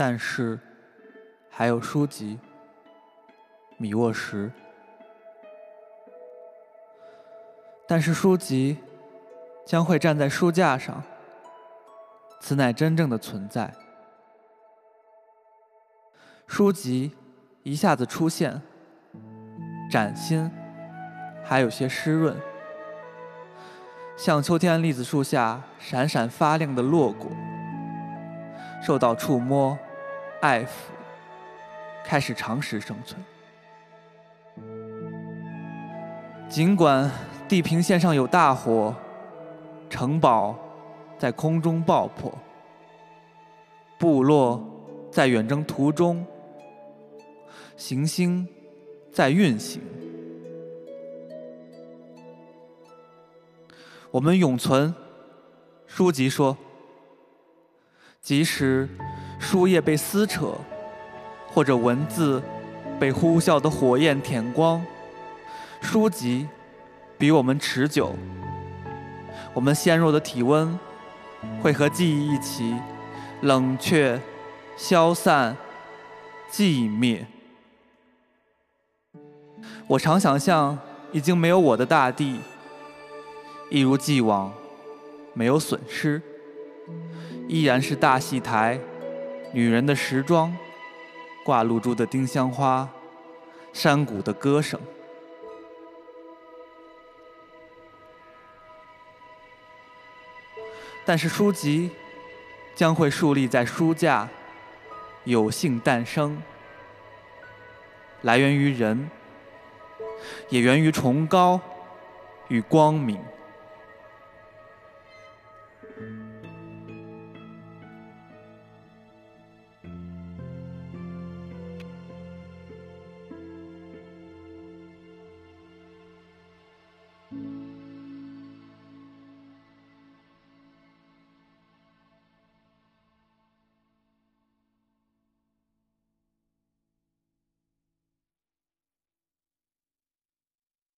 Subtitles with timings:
[0.00, 0.56] 但是
[1.50, 2.38] 还有书籍，
[3.78, 4.48] 米沃什。
[7.84, 8.76] 但是书籍
[9.66, 11.02] 将会站在书架上，
[12.38, 13.74] 此乃真正的存在。
[16.46, 17.16] 书籍
[17.64, 18.62] 一下子出现，
[19.90, 20.48] 崭新，
[21.42, 22.36] 还有些湿润，
[24.16, 27.28] 像秋天栗子树下闪闪发亮的落果，
[28.80, 29.76] 受到触摸、
[30.40, 30.68] 爱抚，
[32.04, 33.22] 开始尝试生存。
[36.48, 37.10] 尽管。
[37.48, 38.94] 地平线上有大火，
[39.88, 40.54] 城堡
[41.16, 42.30] 在空中爆破，
[43.98, 44.62] 部落
[45.10, 46.26] 在远征途中，
[47.74, 48.46] 行星
[49.10, 49.80] 在运行。
[54.10, 54.94] 我们永存。
[55.86, 56.54] 书籍说，
[58.20, 58.86] 即使
[59.38, 60.54] 书页被撕扯，
[61.46, 62.42] 或者文字
[62.98, 64.84] 被呼啸的火焰舔光，
[65.80, 66.46] 书籍。
[67.20, 68.14] 比我们持久，
[69.52, 70.78] 我们纤弱的体温
[71.60, 72.76] 会和记忆一起
[73.40, 74.20] 冷却、
[74.76, 75.56] 消散、
[76.48, 77.26] 寂灭。
[79.88, 80.78] 我常想象，
[81.10, 82.38] 已经没有我的大地，
[83.68, 84.52] 一如既往
[85.34, 86.22] 没有损失，
[87.48, 88.78] 依然是大戏台、
[89.52, 90.54] 女人的时装、
[91.44, 92.88] 挂露珠的丁香花、
[93.72, 94.78] 山谷的歌声。
[101.04, 101.90] 但是书籍
[102.74, 104.28] 将会竖立在书架，
[105.24, 106.42] 有幸诞生，
[108.20, 109.10] 来源于人，
[110.50, 111.58] 也源于崇高
[112.48, 113.18] 与光明。